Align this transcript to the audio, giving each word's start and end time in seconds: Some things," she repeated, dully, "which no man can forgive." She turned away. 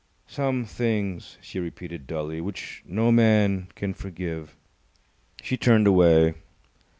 Some 0.25 0.65
things," 0.65 1.37
she 1.41 1.59
repeated, 1.59 2.07
dully, 2.07 2.41
"which 2.41 2.81
no 2.87 3.11
man 3.11 3.67
can 3.75 3.93
forgive." 3.93 4.55
She 5.43 5.57
turned 5.57 5.85
away. 5.85 6.33